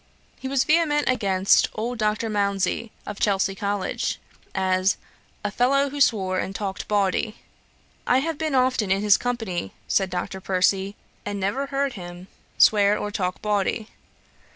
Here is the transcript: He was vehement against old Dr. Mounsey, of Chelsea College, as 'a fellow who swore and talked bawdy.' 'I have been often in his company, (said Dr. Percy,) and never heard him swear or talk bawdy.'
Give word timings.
He 0.39 0.47
was 0.47 0.63
vehement 0.63 1.07
against 1.07 1.69
old 1.75 1.99
Dr. 1.99 2.27
Mounsey, 2.27 2.91
of 3.05 3.19
Chelsea 3.19 3.53
College, 3.53 4.19
as 4.55 4.97
'a 5.43 5.51
fellow 5.51 5.91
who 5.91 6.01
swore 6.01 6.39
and 6.39 6.55
talked 6.55 6.87
bawdy.' 6.87 7.35
'I 8.07 8.17
have 8.17 8.37
been 8.39 8.55
often 8.55 8.89
in 8.89 9.03
his 9.03 9.15
company, 9.17 9.73
(said 9.87 10.09
Dr. 10.09 10.41
Percy,) 10.41 10.95
and 11.23 11.39
never 11.39 11.67
heard 11.67 11.93
him 11.93 12.29
swear 12.57 12.97
or 12.97 13.11
talk 13.11 13.43
bawdy.' 13.43 13.89